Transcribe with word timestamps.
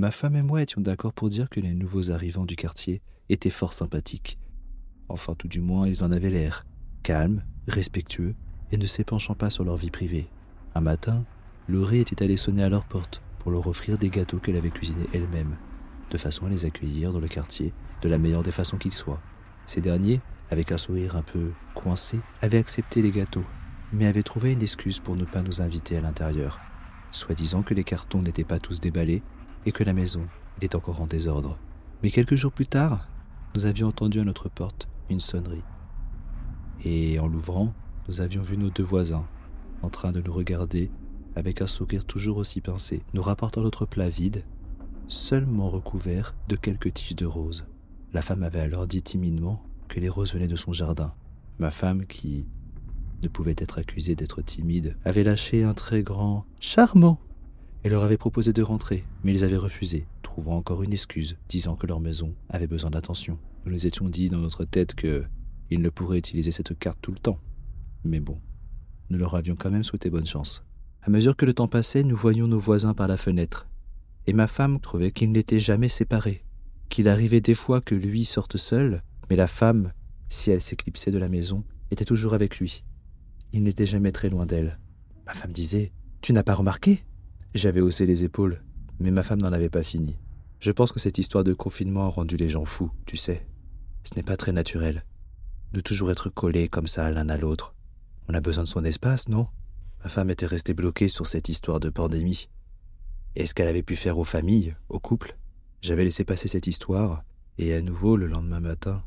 Ma 0.00 0.10
femme 0.10 0.34
et 0.34 0.40
moi 0.42 0.62
étions 0.62 0.80
d'accord 0.80 1.12
pour 1.12 1.28
dire 1.28 1.50
que 1.50 1.60
les 1.60 1.74
nouveaux 1.74 2.10
arrivants 2.10 2.46
du 2.46 2.56
quartier 2.56 3.02
étaient 3.28 3.50
fort 3.50 3.74
sympathiques. 3.74 4.38
Enfin, 5.10 5.34
tout 5.34 5.46
du 5.46 5.60
moins, 5.60 5.86
ils 5.86 6.02
en 6.02 6.10
avaient 6.10 6.30
l'air, 6.30 6.64
calmes, 7.02 7.44
respectueux, 7.68 8.34
et 8.72 8.78
ne 8.78 8.86
s'épanchant 8.86 9.34
pas 9.34 9.50
sur 9.50 9.62
leur 9.62 9.76
vie 9.76 9.90
privée. 9.90 10.30
Un 10.74 10.80
matin, 10.80 11.26
Laurie 11.68 11.98
était 11.98 12.22
allée 12.22 12.38
sonner 12.38 12.62
à 12.62 12.70
leur 12.70 12.84
porte 12.84 13.20
pour 13.40 13.50
leur 13.50 13.66
offrir 13.66 13.98
des 13.98 14.08
gâteaux 14.08 14.38
qu'elle 14.38 14.56
avait 14.56 14.70
cuisinés 14.70 15.06
elle-même, 15.12 15.58
de 16.10 16.16
façon 16.16 16.46
à 16.46 16.48
les 16.48 16.64
accueillir 16.64 17.12
dans 17.12 17.20
le 17.20 17.28
quartier 17.28 17.74
de 18.00 18.08
la 18.08 18.16
meilleure 18.16 18.42
des 18.42 18.52
façons 18.52 18.78
qu'ils 18.78 18.94
soient. 18.94 19.20
Ces 19.66 19.82
derniers, 19.82 20.22
avec 20.48 20.72
un 20.72 20.78
sourire 20.78 21.14
un 21.14 21.22
peu 21.22 21.52
coincé, 21.74 22.18
avaient 22.40 22.56
accepté 22.56 23.02
les 23.02 23.10
gâteaux, 23.10 23.44
mais 23.92 24.06
avaient 24.06 24.22
trouvé 24.22 24.54
une 24.54 24.62
excuse 24.62 24.98
pour 24.98 25.16
ne 25.16 25.26
pas 25.26 25.42
nous 25.42 25.60
inviter 25.60 25.98
à 25.98 26.00
l'intérieur, 26.00 26.58
soi-disant 27.10 27.60
que 27.60 27.74
les 27.74 27.84
cartons 27.84 28.22
n'étaient 28.22 28.44
pas 28.44 28.60
tous 28.60 28.80
déballés 28.80 29.22
et 29.66 29.72
que 29.72 29.84
la 29.84 29.92
maison 29.92 30.26
était 30.56 30.76
encore 30.76 31.00
en 31.00 31.06
désordre. 31.06 31.58
Mais 32.02 32.10
quelques 32.10 32.34
jours 32.34 32.52
plus 32.52 32.66
tard, 32.66 33.08
nous 33.54 33.66
avions 33.66 33.88
entendu 33.88 34.20
à 34.20 34.24
notre 34.24 34.48
porte 34.48 34.88
une 35.08 35.20
sonnerie. 35.20 35.64
Et 36.84 37.18
en 37.18 37.26
l'ouvrant, 37.26 37.74
nous 38.08 38.20
avions 38.20 38.42
vu 38.42 38.56
nos 38.56 38.70
deux 38.70 38.82
voisins, 38.82 39.26
en 39.82 39.90
train 39.90 40.12
de 40.12 40.20
nous 40.20 40.32
regarder 40.32 40.90
avec 41.36 41.62
un 41.62 41.66
sourire 41.66 42.04
toujours 42.04 42.38
aussi 42.38 42.60
pincé, 42.60 43.02
nous 43.14 43.22
rapportant 43.22 43.62
notre 43.62 43.86
plat 43.86 44.08
vide, 44.08 44.44
seulement 45.08 45.68
recouvert 45.68 46.34
de 46.48 46.56
quelques 46.56 46.94
tiges 46.94 47.16
de 47.16 47.26
roses. 47.26 47.66
La 48.12 48.22
femme 48.22 48.42
avait 48.42 48.60
alors 48.60 48.86
dit 48.86 49.02
timidement 49.02 49.62
que 49.88 50.00
les 50.00 50.08
roses 50.08 50.34
venaient 50.34 50.48
de 50.48 50.56
son 50.56 50.72
jardin. 50.72 51.14
Ma 51.58 51.70
femme, 51.70 52.06
qui 52.06 52.46
ne 53.22 53.28
pouvait 53.28 53.56
être 53.58 53.78
accusée 53.78 54.16
d'être 54.16 54.42
timide, 54.42 54.96
avait 55.04 55.24
lâché 55.24 55.62
un 55.62 55.74
très 55.74 56.02
grand 56.02 56.46
charmant 56.60 57.20
et 57.84 57.88
leur 57.88 58.02
avait 58.02 58.16
proposé 58.16 58.52
de 58.52 58.62
rentrer, 58.62 59.04
mais 59.24 59.32
ils 59.32 59.44
avaient 59.44 59.56
refusé, 59.56 60.06
trouvant 60.22 60.56
encore 60.56 60.82
une 60.82 60.92
excuse, 60.92 61.36
disant 61.48 61.76
que 61.76 61.86
leur 61.86 62.00
maison 62.00 62.34
avait 62.48 62.66
besoin 62.66 62.90
d'attention. 62.90 63.38
Nous 63.64 63.72
nous 63.72 63.86
étions 63.86 64.08
dit 64.08 64.28
dans 64.28 64.38
notre 64.38 64.64
tête 64.64 64.94
que 64.94 65.24
ils 65.70 65.80
ne 65.80 65.88
pourraient 65.88 66.18
utiliser 66.18 66.50
cette 66.50 66.78
carte 66.78 66.98
tout 67.00 67.12
le 67.12 67.18
temps. 67.18 67.38
Mais 68.04 68.20
bon, 68.20 68.38
nous 69.08 69.18
leur 69.18 69.34
avions 69.34 69.56
quand 69.56 69.70
même 69.70 69.84
souhaité 69.84 70.10
bonne 70.10 70.26
chance. 70.26 70.64
À 71.02 71.10
mesure 71.10 71.36
que 71.36 71.46
le 71.46 71.54
temps 71.54 71.68
passait, 71.68 72.02
nous 72.02 72.16
voyions 72.16 72.48
nos 72.48 72.58
voisins 72.58 72.94
par 72.94 73.08
la 73.08 73.16
fenêtre, 73.16 73.68
et 74.26 74.32
ma 74.32 74.46
femme 74.46 74.80
trouvait 74.80 75.12
qu'ils 75.12 75.32
n'étaient 75.32 75.60
jamais 75.60 75.88
séparés, 75.88 76.44
qu'il 76.88 77.08
arrivait 77.08 77.40
des 77.40 77.54
fois 77.54 77.80
que 77.80 77.94
lui 77.94 78.24
sorte 78.24 78.56
seul, 78.56 79.02
mais 79.30 79.36
la 79.36 79.46
femme, 79.46 79.92
si 80.28 80.50
elle 80.50 80.60
s'éclipsait 80.60 81.12
de 81.12 81.18
la 81.18 81.28
maison, 81.28 81.64
était 81.90 82.04
toujours 82.04 82.34
avec 82.34 82.58
lui. 82.58 82.84
Il 83.52 83.62
n'était 83.62 83.86
jamais 83.86 84.12
très 84.12 84.28
loin 84.28 84.46
d'elle. 84.46 84.78
Ma 85.26 85.34
femme 85.34 85.52
disait 85.52 85.92
Tu 86.20 86.32
n'as 86.32 86.42
pas 86.42 86.54
remarqué? 86.54 87.04
J'avais 87.54 87.80
haussé 87.80 88.06
les 88.06 88.22
épaules, 88.22 88.62
mais 89.00 89.10
ma 89.10 89.24
femme 89.24 89.42
n'en 89.42 89.52
avait 89.52 89.70
pas 89.70 89.82
fini. 89.82 90.16
Je 90.60 90.70
pense 90.70 90.92
que 90.92 91.00
cette 91.00 91.18
histoire 91.18 91.42
de 91.42 91.52
confinement 91.52 92.06
a 92.06 92.10
rendu 92.10 92.36
les 92.36 92.48
gens 92.48 92.64
fous, 92.64 92.92
tu 93.06 93.16
sais. 93.16 93.44
Ce 94.04 94.14
n'est 94.14 94.22
pas 94.22 94.36
très 94.36 94.52
naturel. 94.52 95.04
De 95.72 95.80
toujours 95.80 96.12
être 96.12 96.28
collés 96.28 96.68
comme 96.68 96.86
ça 96.86 97.10
l'un 97.10 97.28
à 97.28 97.36
l'autre. 97.36 97.74
On 98.28 98.34
a 98.34 98.40
besoin 98.40 98.64
de 98.64 98.68
son 98.68 98.84
espace, 98.84 99.28
non? 99.28 99.48
Ma 100.04 100.10
femme 100.10 100.30
était 100.30 100.46
restée 100.46 100.74
bloquée 100.74 101.08
sur 101.08 101.26
cette 101.26 101.48
histoire 101.48 101.80
de 101.80 101.90
pandémie. 101.90 102.48
Et 103.34 103.46
ce 103.46 103.54
qu'elle 103.54 103.68
avait 103.68 103.82
pu 103.82 103.96
faire 103.96 104.18
aux 104.18 104.24
familles, 104.24 104.76
aux 104.88 105.00
couples 105.00 105.36
J'avais 105.82 106.04
laissé 106.04 106.24
passer 106.24 106.46
cette 106.46 106.68
histoire, 106.68 107.24
et 107.58 107.74
à 107.74 107.82
nouveau, 107.82 108.16
le 108.16 108.28
lendemain 108.28 108.60
matin, 108.60 109.02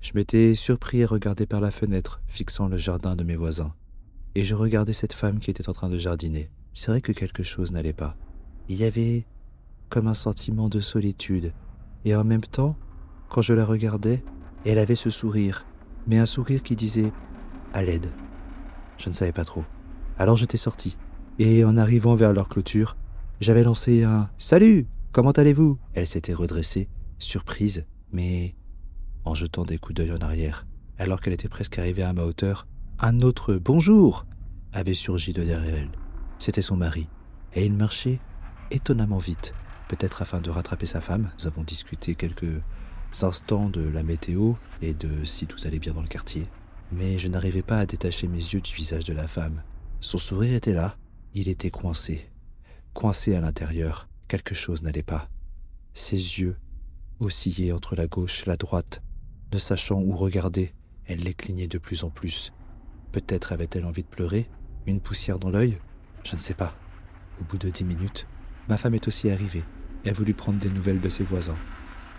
je 0.00 0.12
m'étais 0.14 0.54
surpris 0.54 1.02
à 1.02 1.08
regarder 1.08 1.46
par 1.46 1.60
la 1.60 1.70
fenêtre, 1.70 2.22
fixant 2.26 2.68
le 2.68 2.76
jardin 2.76 3.16
de 3.16 3.24
mes 3.24 3.36
voisins. 3.36 3.74
Et 4.34 4.44
je 4.44 4.54
regardais 4.54 4.92
cette 4.92 5.12
femme 5.12 5.40
qui 5.40 5.50
était 5.50 5.68
en 5.68 5.74
train 5.74 5.90
de 5.90 5.98
jardiner. 5.98 6.48
C'est 6.74 6.90
vrai 6.90 7.00
que 7.00 7.12
quelque 7.12 7.42
chose 7.42 7.72
n'allait 7.72 7.92
pas. 7.92 8.16
Il 8.68 8.76
y 8.76 8.84
avait 8.84 9.26
comme 9.88 10.06
un 10.06 10.14
sentiment 10.14 10.68
de 10.68 10.80
solitude. 10.80 11.52
Et 12.04 12.16
en 12.16 12.24
même 12.24 12.40
temps, 12.40 12.76
quand 13.28 13.42
je 13.42 13.52
la 13.52 13.64
regardais, 13.64 14.24
elle 14.64 14.78
avait 14.78 14.96
ce 14.96 15.10
sourire, 15.10 15.66
mais 16.06 16.18
un 16.18 16.26
sourire 16.26 16.62
qui 16.62 16.76
disait 16.76 17.12
à 17.72 17.82
l'aide. 17.82 18.10
Je 18.96 19.08
ne 19.08 19.14
savais 19.14 19.32
pas 19.32 19.44
trop. 19.44 19.64
Alors 20.18 20.36
j'étais 20.36 20.56
sorti. 20.56 20.96
Et 21.38 21.64
en 21.64 21.76
arrivant 21.76 22.14
vers 22.14 22.32
leur 22.32 22.48
clôture, 22.48 22.96
j'avais 23.40 23.64
lancé 23.64 24.02
un 24.02 24.30
Salut 24.38 24.86
Comment 25.12 25.32
allez-vous? 25.32 25.78
Elle 25.92 26.06
s'était 26.06 26.32
redressée, 26.32 26.88
surprise, 27.18 27.84
mais 28.12 28.54
en 29.24 29.34
jetant 29.34 29.64
des 29.64 29.76
coups 29.76 29.96
d'œil 29.96 30.12
en 30.12 30.24
arrière. 30.24 30.66
Alors 30.98 31.20
qu'elle 31.20 31.34
était 31.34 31.48
presque 31.48 31.78
arrivée 31.78 32.02
à 32.02 32.14
ma 32.14 32.24
hauteur, 32.24 32.66
un 32.98 33.20
autre 33.20 33.56
bonjour 33.56 34.24
avait 34.72 34.94
surgi 34.94 35.34
de 35.34 35.44
derrière 35.44 35.74
elle. 35.74 36.01
C'était 36.42 36.60
son 36.60 36.76
mari, 36.76 37.06
et 37.54 37.64
il 37.64 37.72
marchait 37.72 38.18
étonnamment 38.72 39.18
vite. 39.18 39.54
Peut-être 39.86 40.22
afin 40.22 40.40
de 40.40 40.50
rattraper 40.50 40.86
sa 40.86 41.00
femme, 41.00 41.30
nous 41.38 41.46
avons 41.46 41.62
discuté 41.62 42.16
quelques 42.16 42.60
instants 43.22 43.68
de 43.68 43.82
la 43.82 44.02
météo 44.02 44.54
et 44.80 44.92
de 44.92 45.22
si 45.22 45.46
tout 45.46 45.60
allait 45.62 45.78
bien 45.78 45.94
dans 45.94 46.02
le 46.02 46.08
quartier. 46.08 46.42
Mais 46.90 47.16
je 47.20 47.28
n'arrivais 47.28 47.62
pas 47.62 47.78
à 47.78 47.86
détacher 47.86 48.26
mes 48.26 48.38
yeux 48.38 48.60
du 48.60 48.74
visage 48.74 49.04
de 49.04 49.12
la 49.12 49.28
femme. 49.28 49.62
Son 50.00 50.18
sourire 50.18 50.56
était 50.56 50.72
là, 50.72 50.96
il 51.32 51.48
était 51.48 51.70
coincé. 51.70 52.28
Coincé 52.92 53.36
à 53.36 53.40
l'intérieur, 53.40 54.08
quelque 54.26 54.56
chose 54.56 54.82
n'allait 54.82 55.04
pas. 55.04 55.28
Ses 55.94 56.16
yeux 56.16 56.56
oscillaient 57.20 57.70
entre 57.70 57.94
la 57.94 58.08
gauche 58.08 58.42
et 58.42 58.50
la 58.50 58.56
droite, 58.56 59.00
ne 59.52 59.58
sachant 59.58 60.00
où 60.00 60.16
regarder, 60.16 60.74
elle 61.06 61.20
les 61.20 61.34
clignait 61.34 61.68
de 61.68 61.78
plus 61.78 62.02
en 62.02 62.10
plus. 62.10 62.52
Peut-être 63.12 63.52
avait-elle 63.52 63.84
envie 63.84 64.02
de 64.02 64.08
pleurer 64.08 64.50
Une 64.86 65.00
poussière 65.00 65.38
dans 65.38 65.50
l'œil 65.50 65.78
Je 66.24 66.32
ne 66.32 66.38
sais 66.38 66.54
pas. 66.54 66.74
Au 67.40 67.44
bout 67.44 67.58
de 67.58 67.70
dix 67.70 67.84
minutes, 67.84 68.26
ma 68.68 68.76
femme 68.76 68.94
est 68.94 69.08
aussi 69.08 69.30
arrivée 69.30 69.64
et 70.04 70.10
a 70.10 70.12
voulu 70.12 70.34
prendre 70.34 70.58
des 70.58 70.68
nouvelles 70.68 71.00
de 71.00 71.08
ses 71.08 71.24
voisins. 71.24 71.56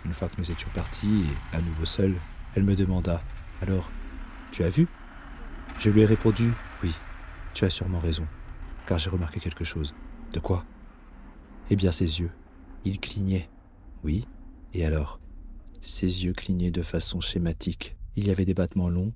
Une 0.04 0.12
fois 0.12 0.28
que 0.28 0.36
nous 0.38 0.50
étions 0.50 0.68
partis 0.74 1.24
et 1.52 1.56
à 1.56 1.62
nouveau 1.62 1.84
seuls, 1.84 2.16
elle 2.54 2.64
me 2.64 2.76
demanda 2.76 3.22
Alors, 3.62 3.90
tu 4.52 4.62
as 4.64 4.68
vu? 4.68 4.86
Je 5.78 5.90
lui 5.90 6.02
ai 6.02 6.06
répondu 6.06 6.52
Oui, 6.82 6.94
tu 7.54 7.64
as 7.64 7.70
sûrement 7.70 7.98
raison, 7.98 8.26
car 8.86 8.98
j'ai 8.98 9.10
remarqué 9.10 9.40
quelque 9.40 9.64
chose. 9.64 9.94
De 10.32 10.40
quoi? 10.40 10.64
Eh 11.70 11.76
bien, 11.76 11.92
ses 11.92 12.20
yeux. 12.20 12.30
Ils 12.84 13.00
clignaient. 13.00 13.48
Oui, 14.02 14.26
et 14.74 14.84
alors? 14.84 15.20
Ses 15.80 16.24
yeux 16.24 16.32
clignaient 16.34 16.70
de 16.70 16.82
façon 16.82 17.20
schématique. 17.20 17.96
Il 18.16 18.26
y 18.26 18.30
avait 18.30 18.44
des 18.44 18.54
battements 18.54 18.88
longs, 18.88 19.12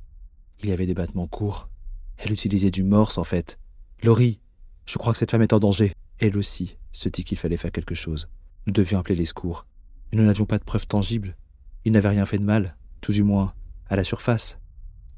il 0.63 0.71
y 0.71 0.73
avait 0.73 0.87
des 0.87 0.95
battements 0.95 1.27
courts. 1.27 1.69
Elle 2.17 2.33
utilisait 2.33 2.71
du 2.71 2.83
morse, 2.83 3.19
en 3.19 3.25
fait. 3.25 3.59
Laurie, 4.03 4.41
je 4.89 4.97
crois 4.97 5.13
que 5.13 5.19
cette 5.19 5.31
femme 5.31 5.43
est 5.43 5.53
en 5.53 5.59
danger. 5.59 5.93
Elle 6.19 6.39
aussi 6.39 6.79
se 6.93 7.11
dit 7.11 7.23
qu'il 7.23 7.37
fallait 7.37 7.59
faire 7.59 7.71
quelque 7.71 7.95
chose. 7.95 8.27
Nous 8.67 8.73
devions 8.73 8.99
appeler 8.99 9.17
les 9.17 9.27
secours. 9.27 9.67
Mais 10.11 10.19
nous 10.19 10.25
n'avions 10.25 10.47
pas 10.47 10.59
de 10.59 10.65
preuves 10.65 10.87
tangibles. 10.87 11.37
Il 11.85 11.93
n'avait 11.93 12.09
rien 12.09 12.25
fait 12.25 12.39
de 12.39 12.43
mal, 12.43 12.75
tout 13.03 13.13
du 13.13 13.23
moins, 13.23 13.53
à 13.91 13.97
la 13.97 14.05
surface. 14.05 14.59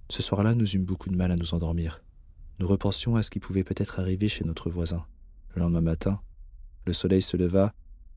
Ce 0.09 0.23
soir-là, 0.23 0.57
nous 0.57 0.75
eûmes 0.75 0.85
beaucoup 0.85 1.09
de 1.09 1.17
mal 1.17 1.31
à 1.31 1.37
nous 1.37 1.55
endormir. 1.55 2.03
Nous 2.59 2.67
repensions 2.67 3.15
à 3.15 3.23
ce 3.23 3.31
qui 3.31 3.39
pouvait 3.39 3.63
peut-être 3.63 4.01
arriver 4.01 4.27
chez 4.27 4.45
notre 4.45 4.71
voisin. 4.71 5.07
Le 5.55 5.63
lendemain 5.63 5.81
matin, 5.81 6.21
le 6.85 6.93
soleil 6.93 7.23
se 7.23 7.37
leva 7.37 7.73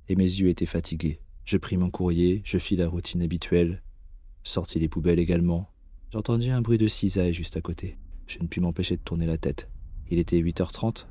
et 0.09 0.15
mes 0.15 0.23
yeux 0.23 0.49
étaient 0.49 0.65
fatigués. 0.65 1.19
Je 1.45 1.57
pris 1.57 1.77
mon 1.77 1.91
courrier, 1.91 2.41
je 2.45 2.57
fis 2.57 2.75
la 2.75 2.87
routine 2.87 3.21
habituelle, 3.21 3.83
sortis 4.43 4.79
les 4.79 4.89
poubelles 4.89 5.19
également. 5.19 5.69
J'entendis 6.11 6.49
un 6.49 6.61
bruit 6.61 6.79
de 6.79 6.87
cisaille 6.87 7.33
juste 7.33 7.57
à 7.57 7.61
côté. 7.61 7.99
Je 8.25 8.39
ne 8.39 8.47
pus 8.47 8.59
m'empêcher 8.59 8.97
de 8.97 9.03
tourner 9.03 9.27
la 9.27 9.37
tête. 9.37 9.69
Il 10.09 10.17
était 10.17 10.41
8h30, 10.41 11.05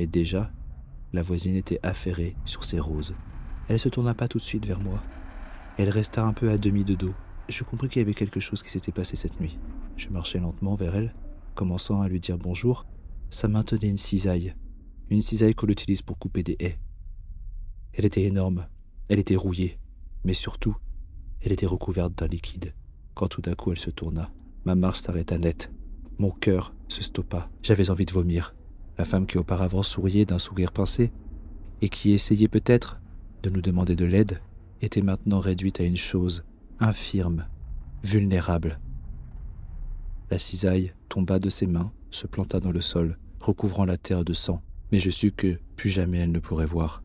mais 0.00 0.06
déjà, 0.06 0.50
la 1.12 1.20
voisine 1.20 1.56
était 1.56 1.78
affairée 1.82 2.34
sur 2.46 2.64
ses 2.64 2.80
roses. 2.80 3.14
Elle 3.68 3.78
se 3.78 3.90
tourna 3.90 4.14
pas 4.14 4.28
tout 4.28 4.38
de 4.38 4.42
suite 4.42 4.64
vers 4.64 4.80
moi. 4.80 5.02
Elle 5.76 5.90
resta 5.90 6.24
un 6.24 6.32
peu 6.32 6.50
à 6.50 6.56
demi 6.56 6.84
de 6.84 6.94
dos. 6.94 7.12
Je 7.50 7.64
compris 7.64 7.90
qu'il 7.90 8.00
y 8.00 8.04
avait 8.06 8.14
quelque 8.14 8.40
chose 8.40 8.62
qui 8.62 8.70
s'était 8.70 8.92
passé 8.92 9.14
cette 9.14 9.38
nuit. 9.38 9.58
Je 9.98 10.08
marchai 10.08 10.38
lentement 10.38 10.74
vers 10.74 10.96
elle, 10.96 11.14
commençant 11.54 12.00
à 12.00 12.08
lui 12.08 12.18
dire 12.18 12.38
bonjour. 12.38 12.86
Ça 13.28 13.46
maintenait 13.46 13.90
une 13.90 13.98
cisaille. 13.98 14.54
Une 15.10 15.20
cisaille 15.20 15.54
qu'on 15.54 15.66
utilise 15.66 16.00
pour 16.00 16.18
couper 16.18 16.42
des 16.42 16.56
haies. 16.60 16.78
Elle 17.92 18.06
était 18.06 18.22
énorme, 18.22 18.68
elle 19.08 19.18
était 19.18 19.36
rouillée, 19.36 19.78
mais 20.24 20.32
surtout, 20.32 20.78
elle 21.42 21.52
était 21.52 21.66
recouverte 21.66 22.14
d'un 22.14 22.26
liquide. 22.26 22.72
Quand 23.12 23.28
tout 23.28 23.42
d'un 23.42 23.54
coup 23.54 23.70
elle 23.70 23.78
se 23.78 23.90
tourna, 23.90 24.32
ma 24.64 24.74
marche 24.74 25.00
s'arrêta 25.00 25.36
net. 25.36 25.70
Mon 26.16 26.30
cœur 26.30 26.72
se 26.88 27.02
stoppa. 27.02 27.50
J'avais 27.62 27.90
envie 27.90 28.06
de 28.06 28.12
vomir. 28.14 28.54
La 29.00 29.06
femme 29.06 29.26
qui 29.26 29.38
auparavant 29.38 29.82
souriait 29.82 30.26
d'un 30.26 30.38
sourire 30.38 30.72
pincé, 30.72 31.10
et 31.80 31.88
qui 31.88 32.10
essayait 32.10 32.48
peut-être 32.48 33.00
de 33.42 33.48
nous 33.48 33.62
demander 33.62 33.96
de 33.96 34.04
l'aide, 34.04 34.42
était 34.82 35.00
maintenant 35.00 35.38
réduite 35.38 35.80
à 35.80 35.84
une 35.84 35.96
chose 35.96 36.44
infirme, 36.80 37.46
vulnérable. 38.04 38.78
La 40.30 40.38
cisaille 40.38 40.92
tomba 41.08 41.38
de 41.38 41.48
ses 41.48 41.66
mains, 41.66 41.90
se 42.10 42.26
planta 42.26 42.60
dans 42.60 42.72
le 42.72 42.82
sol, 42.82 43.16
recouvrant 43.40 43.86
la 43.86 43.96
terre 43.96 44.22
de 44.22 44.34
sang, 44.34 44.60
mais 44.92 45.00
je 45.00 45.08
sus 45.08 45.32
que 45.32 45.58
plus 45.76 45.88
jamais 45.88 46.18
elle 46.18 46.32
ne 46.32 46.38
pourrait 46.38 46.66
voir, 46.66 47.02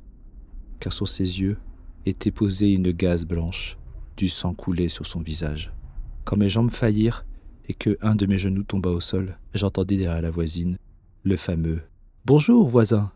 car 0.82 0.92
sur 0.92 1.08
ses 1.08 1.40
yeux 1.40 1.58
était 2.06 2.30
posée 2.30 2.74
une 2.74 2.92
gaze 2.92 3.24
blanche, 3.24 3.78
du 4.18 4.28
sang 4.28 4.54
coulait 4.54 4.90
sur 4.90 5.06
son 5.06 5.22
visage. 5.22 5.72
Quand 6.26 6.36
mes 6.36 6.50
jambes 6.50 6.72
faillirent 6.72 7.26
et 7.70 7.74
que 7.74 7.98
un 8.02 8.16
de 8.16 8.26
mes 8.26 8.38
genoux 8.38 8.64
tomba 8.64 8.90
au 8.90 9.00
sol, 9.00 9.38
j'entendis 9.54 9.96
derrière 9.96 10.22
la 10.22 10.30
voisine 10.30 10.78
le 11.26 11.38
fameux 11.38 11.82
Bonjour, 12.24 12.68
voisin. 12.70 13.12